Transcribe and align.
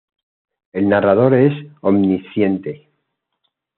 El 0.73 0.89
narrador 0.89 1.35
es 1.35 1.53
omnisciente. 1.81 2.89